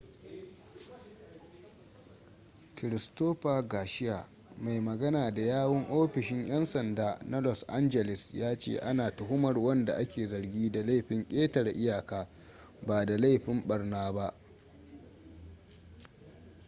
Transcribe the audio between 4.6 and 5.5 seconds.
mai magana da